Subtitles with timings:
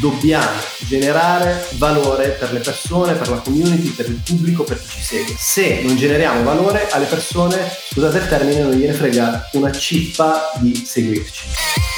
[0.00, 5.02] dobbiamo generare valore per le persone, per la community, per il pubblico, per chi ci
[5.02, 5.34] segue.
[5.38, 10.74] Se non generiamo valore alle persone, scusate il termine, non gliene frega una cippa di
[10.74, 11.89] seguirci.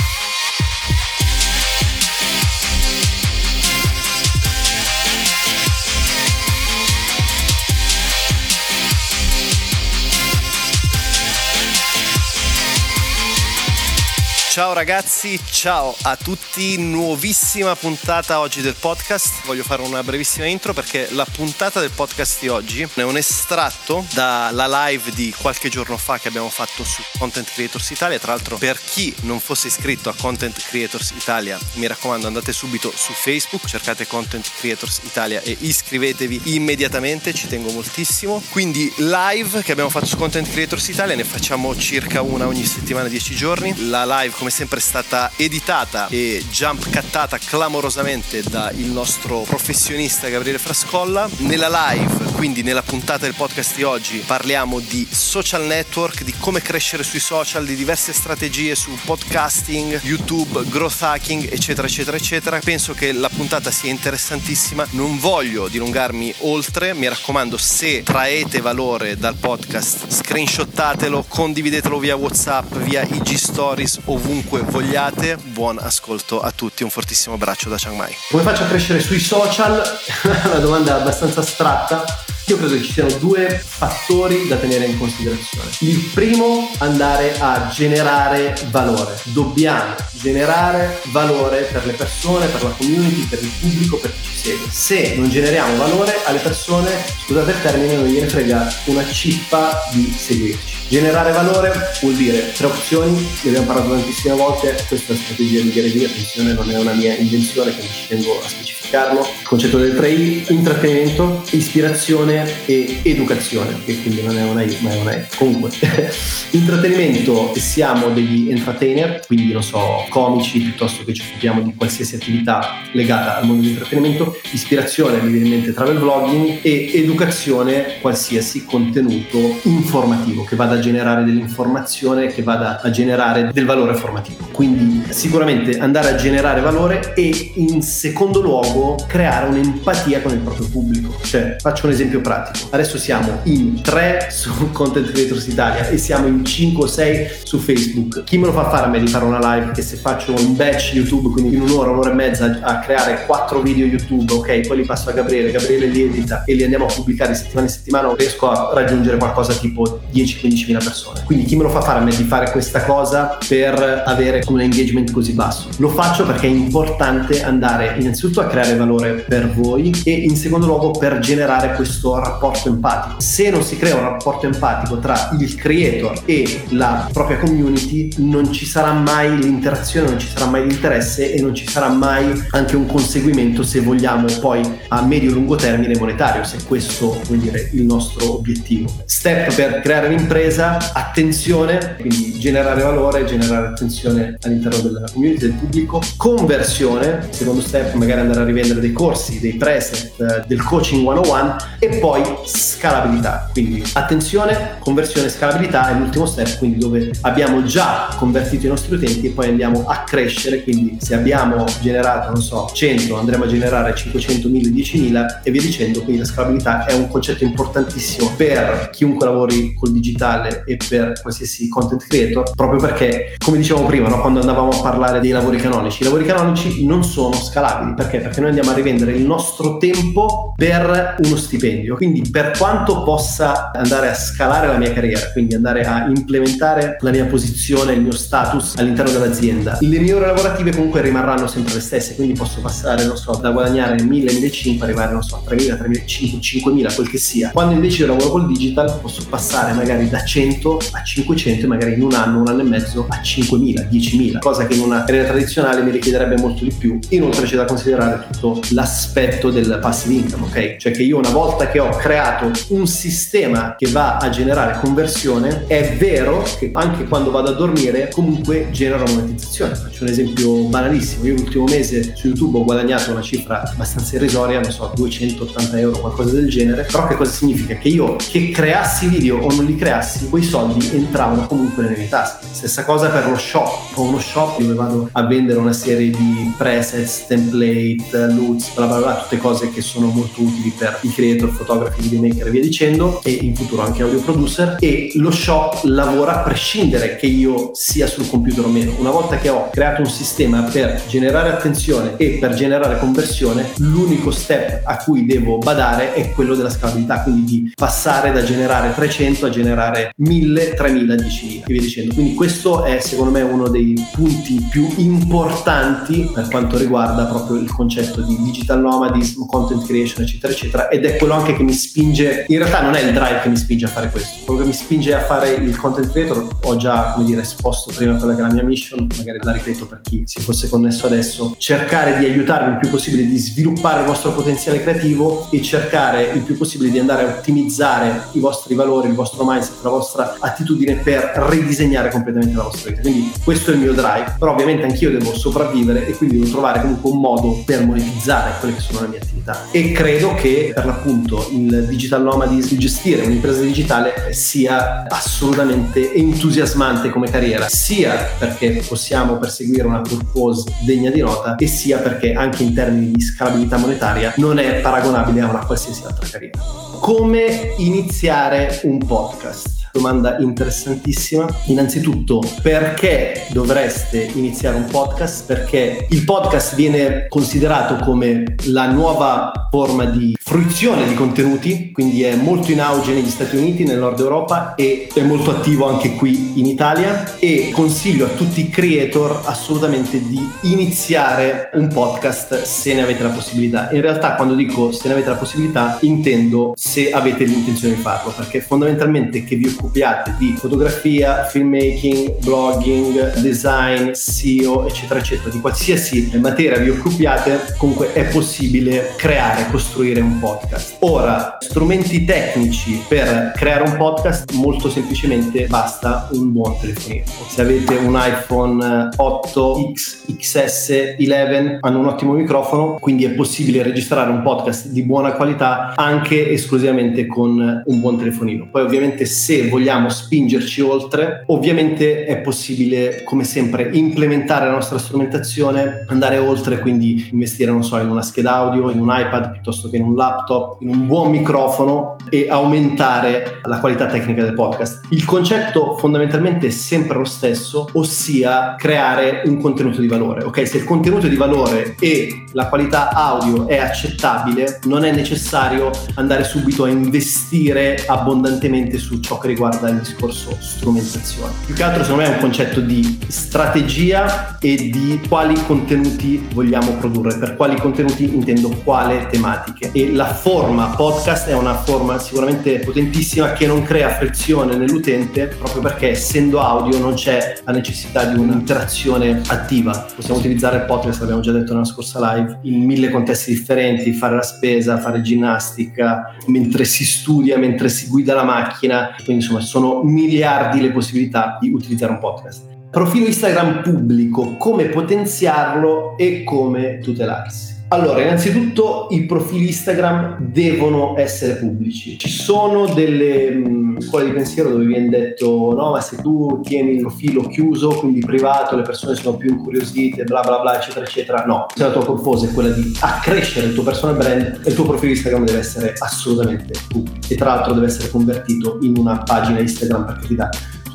[14.52, 19.46] Ciao ragazzi, ciao a tutti, nuovissima puntata oggi del podcast.
[19.46, 24.04] Voglio fare una brevissima intro perché la puntata del podcast di oggi è un estratto
[24.12, 28.18] dalla live di qualche giorno fa che abbiamo fatto su Content Creators Italia.
[28.18, 32.92] Tra l'altro per chi non fosse iscritto a Content Creators Italia, mi raccomando andate subito
[32.94, 38.42] su Facebook, cercate Content Creators Italia e iscrivetevi immediatamente, ci tengo moltissimo.
[38.50, 43.08] Quindi live che abbiamo fatto su Content Creators Italia, ne facciamo circa una ogni settimana,
[43.08, 43.88] 10 giorni.
[43.88, 50.58] La live come sempre è stata editata e jump cattata clamorosamente dal nostro professionista Gabriele
[50.58, 51.30] Frascolla.
[51.36, 56.60] Nella live, quindi nella puntata del podcast di oggi, parliamo di social network, di come
[56.60, 62.58] crescere sui social, di diverse strategie su podcasting, YouTube, growth hacking, eccetera, eccetera, eccetera.
[62.58, 64.84] Penso che la puntata sia interessantissima.
[64.90, 72.74] Non voglio dilungarmi oltre, mi raccomando, se traete valore dal podcast, screenshottatelo, condividetelo via WhatsApp,
[72.78, 75.36] via IG Stories, ovunque ovunque vogliate.
[75.36, 78.14] Buon ascolto a tutti, un fortissimo abbraccio da Chiang Mai.
[78.30, 79.82] Come faccio a crescere sui social?
[80.46, 82.02] Una domanda abbastanza astratta.
[82.46, 85.68] Io credo che ci siano due fattori da tenere in considerazione.
[85.80, 89.20] Il primo, andare a generare valore.
[89.24, 94.36] Dobbiamo generare valore per le persone, per la community, per il pubblico, per chi ci
[94.36, 94.66] segue.
[94.70, 96.90] Se non generiamo valore alle persone,
[97.24, 100.81] scusate il termine, non gliene frega una cippa di seguirci.
[100.92, 106.04] Generare valore vuol dire tre opzioni, ne abbiamo parlato tantissime volte, questa strategia di Gary
[106.04, 109.20] attenzione, non è una mia invenzione, quindi ci tengo a specificarlo.
[109.20, 114.92] Il concetto del 3I, intrattenimento, ispirazione e educazione, che quindi non è una I, ma
[114.92, 115.28] è una E.
[115.34, 115.70] Comunque,
[116.50, 122.82] intrattenimento, siamo degli entertainer, quindi non so, comici, piuttosto che ci occupiamo di qualsiasi attività
[122.92, 129.58] legata al mondo dell'intrattenimento, ispirazione, mi viene in mente travel vlogging e educazione, qualsiasi contenuto
[129.62, 134.48] informativo che vada generare dell'informazione, che vada a generare del valore formativo.
[134.52, 140.68] Quindi sicuramente andare a generare valore e in secondo luogo creare un'empatia con il proprio
[140.68, 141.16] pubblico.
[141.22, 142.68] Cioè, faccio un esempio pratico.
[142.70, 147.58] Adesso siamo in tre su Content Creators Italia e siamo in 5 o 6 su
[147.58, 148.24] Facebook.
[148.24, 150.56] Chi me lo fa fare a me di fare una live che se faccio un
[150.56, 154.78] batch YouTube, quindi in un'ora, un'ora e mezza a creare 4 video YouTube, ok, poi
[154.78, 158.14] li passo a Gabriele, Gabriele li edita e li andiamo a pubblicare settimana in settimana,
[158.16, 161.22] riesco a raggiungere qualcosa tipo 10-15 mila persone.
[161.24, 164.60] Quindi chi me lo fa fare a me di fare questa cosa per avere un
[164.60, 165.68] engagement così basso?
[165.76, 170.66] Lo faccio perché è importante andare innanzitutto a creare valore per voi e in secondo
[170.66, 173.20] luogo per generare questo rapporto empatico.
[173.20, 178.52] Se non si crea un rapporto empatico tra il creator e la propria community, non
[178.52, 182.76] ci sarà mai l'interazione, non ci sarà mai l'interesse e non ci sarà mai anche
[182.76, 188.34] un conseguimento se vogliamo poi a medio-lungo termine monetario, se questo vuol dire il nostro
[188.34, 188.90] obiettivo.
[189.04, 196.00] Step per creare un'impresa, attenzione, quindi generare valore, generare attenzione all'interno della community, del pubblico,
[196.16, 201.56] conversione, secondo step magari andare a rivendere dei corsi, dei preset, eh, del coaching 101
[201.78, 203.48] e poi scalabilità.
[203.52, 209.26] Quindi attenzione, conversione, scalabilità è l'ultimo step, quindi dove abbiamo già convertito i nostri utenti
[209.26, 213.94] e poi andiamo a crescere, quindi se abbiamo generato, non so, 100, andremo a generare
[213.94, 219.26] 500, 1000, 10.000 e via dicendo, quindi la scalabilità è un concetto importantissimo per chiunque
[219.26, 224.40] lavori col digitale e per qualsiasi content creator, proprio perché, come dicevamo prima, no, quando
[224.40, 228.18] andavamo a parlare dei lavori canonici, i lavori canonici non sono scalabili, perché?
[228.18, 233.70] Perché noi andiamo a rivendere il nostro tempo per uno stipendio, quindi per quanto possa
[233.72, 238.12] andare a scalare la mia carriera, quindi andare a implementare la mia posizione, il mio
[238.12, 243.04] status all'interno dell'azienda, le mie ore lavorative comunque rimarranno sempre le stesse, quindi posso passare,
[243.04, 247.18] non so, da guadagnare 1000, 1500, arrivare, non so, a 3000, 3500, 5000, quel che
[247.18, 247.50] sia.
[247.50, 252.02] Quando invece lavoro col digital posso passare magari da 100 a 500 e magari in
[252.02, 255.82] un anno, un anno e mezzo a 5.000, 10.000, cosa che in una carriera tradizionale
[255.82, 256.98] mi richiederebbe molto di più.
[257.10, 260.76] Inoltre c'è da considerare tutto l'aspetto del passive income, ok?
[260.76, 265.66] Cioè che io una volta che ho creato un sistema che va a generare conversione,
[265.66, 269.74] è vero che anche quando vado a dormire comunque genera monetizzazione.
[269.74, 274.60] Faccio un esempio banalissimo, io l'ultimo mese su YouTube ho guadagnato una cifra abbastanza irrisoria,
[274.60, 277.74] non so, 280 euro, qualcosa del genere, però che cosa significa?
[277.74, 281.96] Che io che creassi video o non li creassi, ragazzi, quei soldi entravano comunque nelle
[281.96, 282.46] mie tasche.
[282.50, 283.96] Stessa cosa per lo shop.
[283.96, 288.98] Ho uno shop dove vado a vendere una serie di presets, template, loots, bla bla
[288.98, 293.20] bla, tutte cose che sono molto utili per i creator, fotografi, videomaker e via dicendo,
[293.24, 294.76] e in futuro anche audio producer.
[294.80, 298.94] E lo shop lavora a prescindere che io sia sul computer o meno.
[298.98, 304.30] Una volta che ho creato un sistema per generare attenzione e per generare conversione, l'unico
[304.30, 309.46] step a cui devo badare è quello della scalabilità, quindi di passare da generare 300
[309.46, 312.14] a generare 1000, 3000, 10.000 e via dicendo.
[312.14, 317.70] Quindi questo è secondo me uno dei punti più importanti per quanto riguarda proprio il
[317.70, 320.88] concetto di digital nomadism, content creation, eccetera, eccetera.
[320.88, 323.56] Ed è quello anche che mi spinge, in realtà non è il drive che mi
[323.56, 327.12] spinge a fare questo, quello che mi spinge a fare il content creator, ho già,
[327.14, 330.22] come dire, esposto prima quella che è la mia mission, magari la ripeto per chi
[330.26, 334.82] si fosse connesso adesso, cercare di aiutarvi il più possibile di sviluppare il vostro potenziale
[334.82, 339.44] creativo e cercare il più possibile di andare a ottimizzare i vostri valori, il vostro
[339.44, 340.01] mindset, la vostra
[340.38, 343.02] attitudine per ridisegnare completamente la vostra vita.
[343.02, 346.80] Quindi questo è il mio drive, però ovviamente anch'io devo sopravvivere e quindi devo trovare
[346.80, 349.66] comunque un modo per monetizzare quelle che sono le mie attività.
[349.70, 357.30] E credo che per l'appunto il digital nomadism, gestire un'impresa digitale sia assolutamente entusiasmante come
[357.30, 362.74] carriera, sia perché possiamo perseguire una purpose degna di nota e sia perché anche in
[362.74, 366.58] termini di scalabilità monetaria non è paragonabile a una qualsiasi altra carriera.
[367.00, 369.90] Come iniziare un podcast?
[369.92, 371.46] Domanda interessantissima.
[371.66, 375.44] Innanzitutto, perché dovreste iniziare un podcast?
[375.44, 382.34] Perché il podcast viene considerato come la nuova forma di fruizione di contenuti, quindi è
[382.34, 386.58] molto in auge negli Stati Uniti, nel nord Europa e è molto attivo anche qui
[386.58, 393.02] in Italia e consiglio a tutti i creator assolutamente di iniziare un podcast se ne
[393.02, 393.88] avete la possibilità.
[393.92, 398.32] In realtà quando dico se ne avete la possibilità intendo se avete l'intenzione di farlo,
[398.36, 406.30] perché fondamentalmente che vi occupiate di fotografia, filmmaking, blogging, design, SEO, eccetera, eccetera, di qualsiasi
[406.40, 410.96] materia vi occupiate, comunque è possibile creare, costruire un podcast.
[411.00, 417.24] Ora, strumenti tecnici per creare un podcast, molto semplicemente basta un buon telefonino.
[417.48, 424.30] Se avete un iPhone 8X, XS, 11, hanno un ottimo microfono, quindi è possibile registrare
[424.30, 428.68] un podcast di buona qualità anche esclusivamente con un buon telefonino.
[428.70, 436.04] Poi ovviamente se vogliamo spingerci oltre, ovviamente è possibile come sempre implementare la nostra strumentazione,
[436.08, 439.96] andare oltre, quindi investire non so in una scheda audio, in un iPad piuttosto che
[439.96, 445.06] in un laptop, in un buon microfono e aumentare la qualità tecnica del podcast.
[445.10, 450.44] Il concetto fondamentalmente è sempre lo stesso, ossia creare un contenuto di valore.
[450.44, 455.90] Ok, se il contenuto di valore e la qualità audio è accettabile, non è necessario
[456.14, 461.52] andare subito a investire abbondantemente su ciò che riguarda il discorso strumentazione.
[461.66, 466.92] Più che altro secondo me è un concetto di strategia e di quali contenuti vogliamo
[466.92, 472.80] produrre, per quali contenuti intendo quale tematiche e la forma podcast è una forma sicuramente
[472.80, 478.38] potentissima che non crea frizione nell'utente proprio perché essendo audio non c'è la necessità di
[478.38, 480.06] un'interazione attiva.
[480.14, 484.36] Possiamo utilizzare il podcast, l'abbiamo già detto nella scorsa live, in mille contesti differenti, fare
[484.36, 490.02] la spesa, fare ginnastica, mentre si studia, mentre si guida la macchina, quindi insomma sono
[490.02, 492.68] miliardi le possibilità di utilizzare un podcast.
[492.90, 497.72] Profilo Instagram pubblico, come potenziarlo e come tutelarsi.
[497.92, 502.18] Allora, innanzitutto i profili Instagram devono essere pubblici.
[502.18, 506.92] Ci sono delle mh, scuole di pensiero dove viene detto no, ma se tu tieni
[506.92, 511.44] il profilo chiuso, quindi privato, le persone sono più incuriosite, bla bla bla, eccetera, eccetera.
[511.44, 514.84] No, se la tua purpose è quella di accrescere il tuo personal brand, il tuo
[514.84, 517.26] profilo Instagram deve essere assolutamente pubblico.
[517.28, 520.48] E tra l'altro deve essere convertito in una pagina Instagram perché ti dà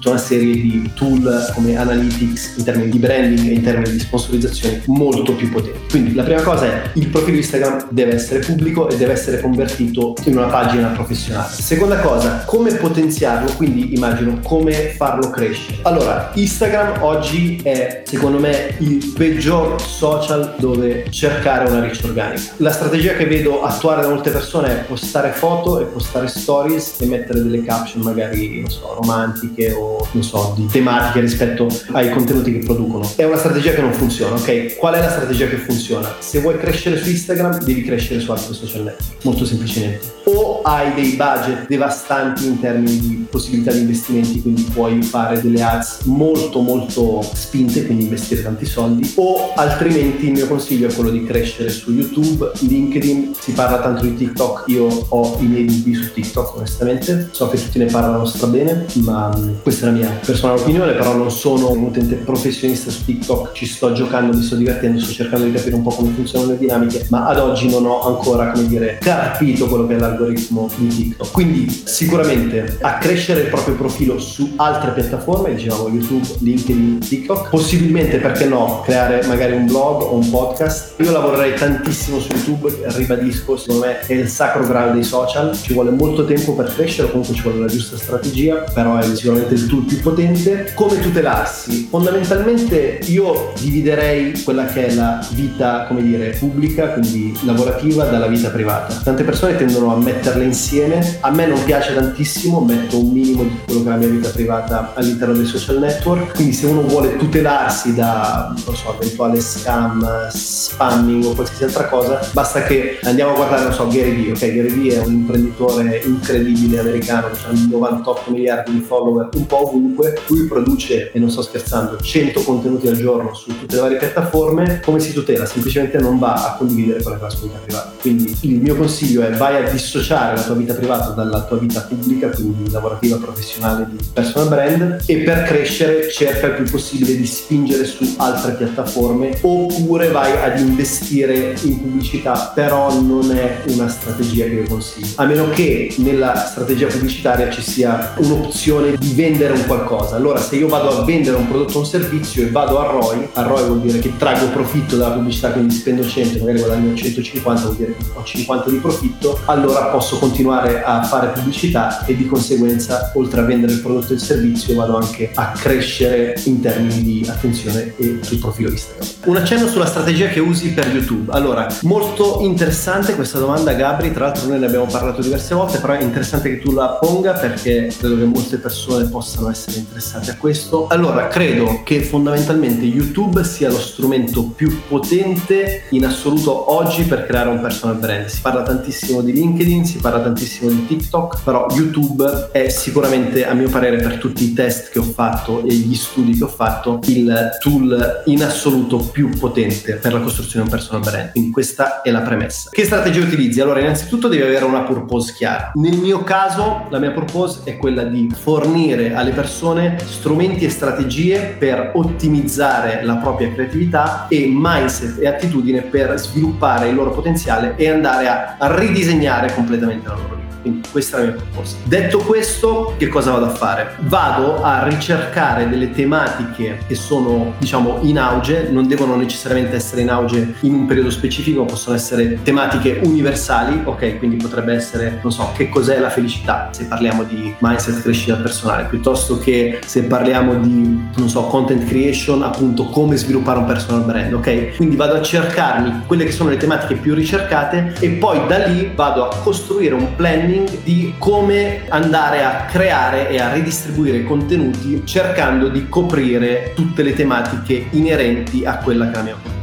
[0.08, 4.00] tutta una serie di tool come analytics in termini di branding e in termini di
[4.00, 5.80] sponsorizzazione molto più potenti.
[5.90, 10.16] Quindi la prima cosa è il profilo Instagram deve essere pubblico e deve essere convertito
[10.26, 11.52] in una pagina professionale.
[11.52, 15.80] Seconda cosa, come potenziarlo, quindi immagino come farlo crescere.
[15.84, 22.42] Allora, Instagram oggi è secondo me il peggior social dove cercare una reach organica.
[22.58, 27.06] La strategia che vedo attuare da molte persone è postare foto e postare stories e
[27.06, 32.51] mettere delle caption magari, non so, romantiche o non so, di tematiche rispetto ai contenuti
[32.51, 33.10] che producono.
[33.16, 34.75] È una strategia che non funziona, ok?
[34.77, 36.16] Qual è la strategia che funziona?
[36.20, 40.16] Se vuoi crescere su Instagram, devi crescere su altri social network, molto semplicemente.
[40.25, 45.62] O hai dei budget devastanti in termini di possibilità di investimenti, quindi puoi fare delle
[45.62, 51.12] ads molto molto spinte, quindi investire tanti soldi, o altrimenti il mio consiglio è quello
[51.12, 55.94] di crescere su YouTube, LinkedIn, si parla tanto di TikTok, io ho i miei dubbi
[55.94, 59.98] su TikTok onestamente, so che tutti ne parlano stra bene, ma mm, questa è la
[59.98, 64.41] mia personale opinione, però non sono un utente professionista su TikTok, ci sto giocando, mi
[64.41, 67.69] sto divertendo, sto cercando di capire un po' come funzionano le dinamiche, ma ad oggi
[67.69, 71.31] non ho ancora, come dire, capito quello che è l'algoritmo di TikTok.
[71.31, 78.46] Quindi sicuramente accrescere il proprio profilo su altre piattaforme, diciamo YouTube, LinkedIn, TikTok, possibilmente perché
[78.46, 80.96] no, creare magari un blog o un podcast.
[80.98, 85.74] Io lavorerei tantissimo su YouTube, ribadisco, secondo me è il sacro grado dei social, ci
[85.74, 89.67] vuole molto tempo per crescere, comunque ci vuole la giusta strategia, però è sicuramente il
[89.68, 90.72] tool più potente.
[90.74, 91.88] Come tutelarsi?
[91.90, 98.50] Fondamentalmente io dividerei quella che è la vita, come dire, pubblica, quindi lavorativa, dalla vita
[98.50, 99.00] privata.
[99.04, 103.58] Tante persone tendono a metterle insieme, a me non piace tantissimo, metto un minimo di
[103.66, 107.16] quello che è la mia vita privata all'interno dei social network, quindi se uno vuole
[107.18, 113.36] tutelarsi da, non so, eventuale scam, spamming o qualsiasi altra cosa, basta che andiamo a
[113.36, 114.40] guardare, non so, Gary Vee, ok?
[114.40, 120.20] Gary Vee è un imprenditore incredibile americano, ha 98 miliardi di follower un po' ovunque,
[120.28, 124.82] lui produce, e non sto scherzando, 100 contenuti al giorno su tutte le varie piattaforme,
[124.84, 125.46] come si tutela?
[125.46, 127.94] Semplicemente non va a condividere quella che è la sua vita privata.
[128.00, 131.82] Quindi il mio consiglio è vai a dissociare la tua vita privata dalla tua vita
[131.82, 137.26] pubblica, quindi lavorativa, professionale di personal brand e per crescere cerca il più possibile di
[137.26, 144.46] spingere su altre piattaforme oppure vai ad investire in pubblicità, però non è una strategia
[144.46, 145.08] che io consiglio.
[145.16, 150.16] A meno che nella strategia pubblicitaria ci sia un'opzione di vendere un qualcosa.
[150.16, 153.30] Allora se io vado a vendere un prodotto o un servizio e vado a ROI,
[153.34, 157.62] a ROI vuol dire che traggo profitto dalla pubblicità, quindi spendo 100, magari guadagno 150,
[157.62, 162.25] vuol dire che ho 50 di profitto, allora posso continuare a fare pubblicità e di
[162.25, 167.01] conseguenza oltre a vendere il prodotto e il servizio vado anche a crescere in termini
[167.01, 169.08] di attenzione e sul profilo Instagram.
[169.25, 171.32] Un accenno sulla strategia che usi per YouTube.
[171.32, 175.94] Allora, molto interessante questa domanda Gabri, tra l'altro noi ne abbiamo parlato diverse volte, però
[175.94, 180.36] è interessante che tu la ponga perché credo che molte persone possano essere interessate a
[180.36, 180.88] questo.
[180.88, 187.50] Allora, credo che fondamentalmente YouTube sia lo strumento più potente in assoluto oggi per creare
[187.50, 188.25] un personal brand.
[188.25, 193.53] Si parla tantissimo di LinkedIn, si parla tantissimo di TikTok, però YouTube è sicuramente, a
[193.53, 197.00] mio parere, per tutti i test che ho fatto e gli studi che ho fatto,
[197.06, 201.32] il tool in assoluto più potente per la costruzione di un personal brand.
[201.32, 202.70] Quindi questa è la premessa.
[202.72, 203.62] Che strategia utilizzi?
[203.62, 205.72] Allora, innanzitutto devi avere una purpose chiara.
[205.75, 211.55] Nel mio caso, la mia purpose è quella di fornire alle persone strumenti e strategie
[211.57, 217.89] per ottimizzare la propria creatività e mindset e attitudine per sviluppare il loro potenziale e
[217.89, 220.37] andare a, ridisegnare completamente la loro.
[220.68, 221.78] Quindi questa è la mia proposta.
[221.84, 223.96] Detto questo, che cosa vado a fare?
[224.02, 230.10] Vado a ricercare delle tematiche che sono, diciamo, in auge, non devono necessariamente essere in
[230.10, 234.18] auge in un periodo specifico, possono essere tematiche universali, ok?
[234.18, 238.86] Quindi potrebbe essere, non so, che cos'è la felicità, se parliamo di mindset crescita personale,
[238.86, 244.34] piuttosto che se parliamo di, non so, content creation, appunto come sviluppare un personal brand,
[244.34, 244.76] ok?
[244.76, 248.92] Quindi vado a cercarmi quelle che sono le tematiche più ricercate e poi da lì
[248.94, 255.68] vado a costruire un planning di come andare a creare e a ridistribuire contenuti cercando
[255.70, 259.57] di coprire tutte le tematiche inerenti a quella che è la mia purpose.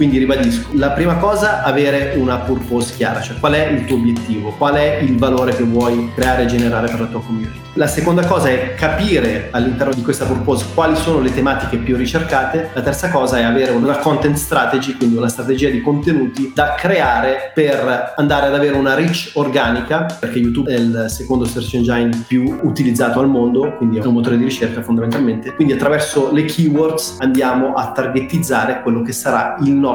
[0.00, 4.48] Quindi ribadisco, la prima cosa avere una purpose chiara, cioè qual è il tuo obiettivo,
[4.56, 7.58] qual è il valore che vuoi creare e generare per la tua community.
[7.74, 12.70] La seconda cosa è capire all'interno di questa purpose quali sono le tematiche più ricercate.
[12.72, 17.52] La terza cosa è avere una content strategy, quindi una strategia di contenuti da creare
[17.54, 22.58] per andare ad avere una reach organica, perché YouTube è il secondo search engine più
[22.62, 25.54] utilizzato al mondo, quindi è un motore di ricerca fondamentalmente.
[25.54, 29.89] Quindi attraverso le keywords andiamo a targetizzare quello che sarà il nostro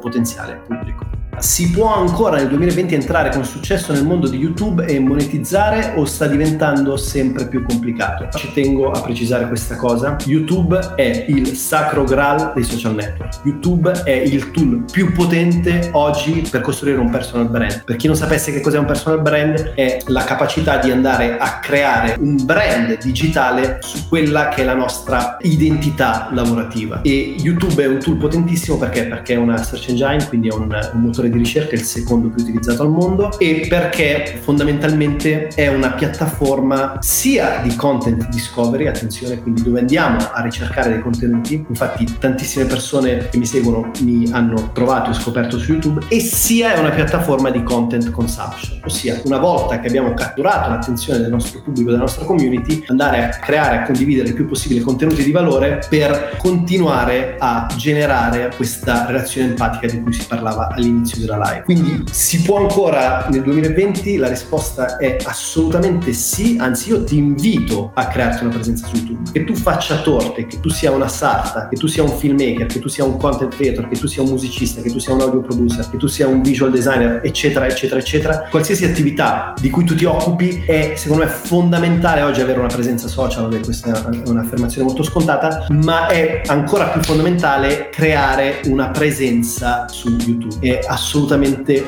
[0.00, 1.07] potenziale pubblico.
[1.40, 6.04] Si può ancora nel 2020 entrare con successo nel mondo di YouTube e monetizzare o
[6.04, 8.28] sta diventando sempre più complicato?
[8.36, 10.16] Ci tengo a precisare questa cosa.
[10.24, 13.40] YouTube è il sacro graal dei social network.
[13.44, 17.84] YouTube è il tool più potente oggi per costruire un personal brand.
[17.84, 21.60] Per chi non sapesse che cos'è un personal brand, è la capacità di andare a
[21.60, 27.00] creare un brand digitale su quella che è la nostra identità lavorativa.
[27.02, 29.04] E YouTube è un tool potentissimo perché?
[29.04, 32.28] Perché è una search engine, quindi è un, un motore motore di ricerca, il secondo
[32.28, 39.40] più utilizzato al mondo e perché fondamentalmente è una piattaforma sia di content discovery, attenzione,
[39.40, 44.70] quindi dove andiamo a ricercare dei contenuti, infatti tantissime persone che mi seguono mi hanno
[44.72, 49.38] trovato e scoperto su YouTube, e sia è una piattaforma di content consumption, ossia una
[49.38, 53.82] volta che abbiamo catturato l'attenzione del nostro pubblico, della nostra community, andare a creare, a
[53.82, 60.02] condividere il più possibile contenuti di valore per continuare a generare questa relazione empatica di
[60.02, 61.62] cui si parlava all'inizio della live.
[61.64, 64.16] Quindi si può ancora nel 2020?
[64.16, 69.30] La risposta è assolutamente sì, anzi io ti invito a crearti una presenza su YouTube,
[69.32, 72.78] che tu faccia torte, che tu sia una sarta, che tu sia un filmmaker, che
[72.78, 75.40] tu sia un content creator, che tu sia un musicista, che tu sia un audio
[75.40, 78.46] producer, che tu sia un visual designer, eccetera, eccetera, eccetera.
[78.50, 83.08] Qualsiasi attività di cui tu ti occupi è secondo me fondamentale oggi avere una presenza
[83.08, 90.16] social, questa è un'affermazione molto scontata, ma è ancora più fondamentale creare una presenza su
[90.24, 90.56] YouTube.
[90.60, 91.07] È assolutamente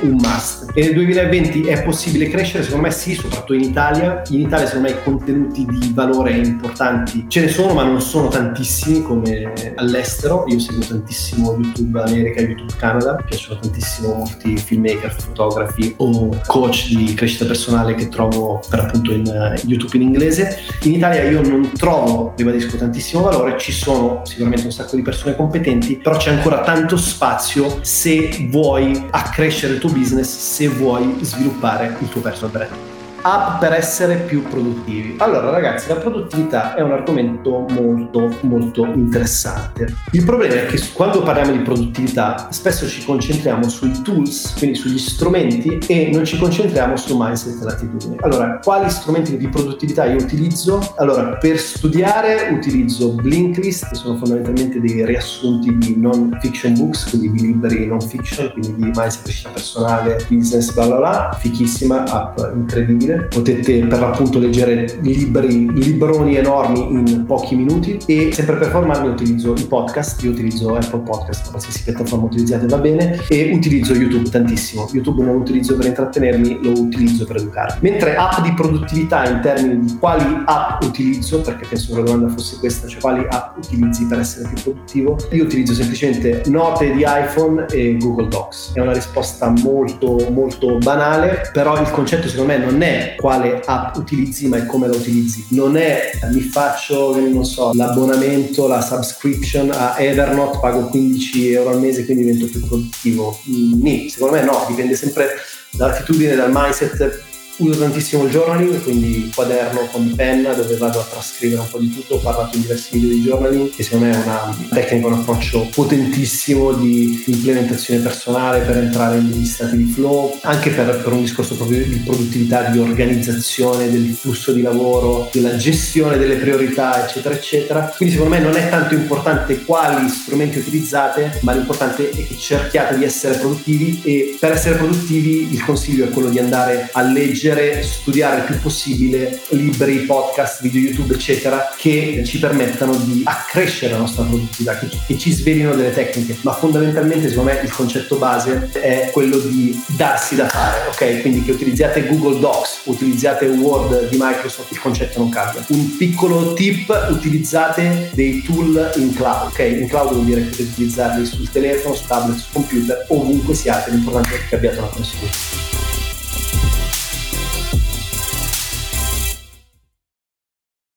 [0.01, 0.71] un must.
[0.73, 2.63] E nel 2020 è possibile crescere?
[2.63, 4.23] Secondo me sì, soprattutto in Italia.
[4.31, 8.29] In Italia secondo me i contenuti di valore importanti ce ne sono, ma non sono
[8.29, 10.45] tantissimi come all'estero.
[10.49, 16.89] Io seguo tantissimo YouTube America, YouTube Canada, mi piacciono tantissimo molti filmmaker, fotografi o coach
[16.89, 20.61] di crescita personale che trovo per appunto in uh, YouTube in inglese.
[20.85, 25.37] In Italia io non trovo, ribadisco, tantissimo valore, ci sono sicuramente un sacco di persone
[25.37, 31.97] competenti, però c'è ancora tanto spazio se vuoi accrescere il tuo business, se vuoi sviluppare
[32.01, 35.17] il tuo personal brand app per essere più produttivi.
[35.19, 39.95] Allora ragazzi, la produttività è un argomento molto molto interessante.
[40.13, 44.99] Il problema è che quando parliamo di produttività spesso ci concentriamo sui tools, quindi sugli
[44.99, 48.17] strumenti e non ci concentriamo su mindset e attitudine.
[48.21, 50.95] Allora, quali strumenti di produttività io utilizzo?
[50.97, 57.31] Allora, per studiare utilizzo Blinklist, che sono fondamentalmente dei riassunti di non fiction books, quindi
[57.33, 62.39] di libri non fiction, quindi di mindset, crescita personale, business, bla bla bla, fichissima app
[62.55, 63.29] incredibile possibile.
[63.29, 69.55] Potete per l'appunto leggere libri, libroni enormi in pochi minuti e sempre per formarmi utilizzo
[69.55, 74.89] i podcast, io utilizzo Apple Podcast, qualsiasi piattaforma utilizzate va bene e utilizzo YouTube tantissimo.
[74.93, 77.79] YouTube non lo utilizzo per intrattenermi, lo utilizzo per educarmi.
[77.81, 82.33] Mentre app di produttività in termini di quali app utilizzo, perché penso che la domanda
[82.33, 87.05] fosse questa, cioè quali app utilizzi per essere più produttivo, io utilizzo semplicemente note di
[87.07, 88.73] iPhone e Google Docs.
[88.75, 92.77] È una risposta molto molto banale, però il concetto secondo me non
[93.17, 95.47] quale app utilizzi ma è come la utilizzi.
[95.51, 101.81] Non è mi faccio, non so, l'abbonamento, la subscription a Evernote, pago 15 euro al
[101.81, 103.39] mese quindi divento più produttivo.
[103.49, 105.29] Mm, secondo me no, dipende sempre
[105.73, 107.29] dall'attitudine, dal mindset
[107.61, 111.93] Uso tantissimo il journaling, quindi quaderno con penna dove vado a trascrivere un po' di
[111.93, 112.15] tutto.
[112.15, 115.69] Ho parlato in diversi video di journaling, che secondo me è una tecnica, un approccio
[115.71, 121.21] potentissimo di implementazione personale per entrare in degli stati di flow, anche per, per un
[121.21, 127.35] discorso proprio di produttività, di organizzazione del flusso di lavoro, della gestione delle priorità, eccetera,
[127.35, 127.93] eccetera.
[127.95, 132.97] Quindi secondo me non è tanto importante quali strumenti utilizzate, ma l'importante è che cerchiate
[132.97, 137.49] di essere produttivi e per essere produttivi il consiglio è quello di andare a leggere
[137.55, 143.93] leggere, studiare il più possibile libri, podcast, video YouTube, eccetera, che ci permettano di accrescere
[143.93, 146.37] la nostra produttività, che, che ci svelino delle tecniche.
[146.43, 151.21] Ma fondamentalmente, secondo me, il concetto base è quello di darsi da fare, ok?
[151.21, 155.65] Quindi che utilizziate Google Docs, utilizziate Word di Microsoft, il concetto non cambia.
[155.69, 159.59] Un piccolo tip, utilizzate dei tool in cloud, ok?
[159.59, 163.91] In cloud vuol dire che potete utilizzarli sul telefono, su tablet, su computer, ovunque siate,
[163.91, 165.70] l'importante è che abbiate una connessione.